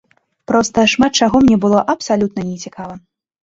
Проста 0.51 0.85
шмат 0.93 1.19
чаго 1.19 1.37
мне 1.45 1.59
было 1.67 1.83
абсалютна 1.97 2.49
не 2.51 2.57
цікава. 2.67 3.01